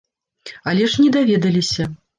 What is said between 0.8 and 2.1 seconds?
ж не даведаліся.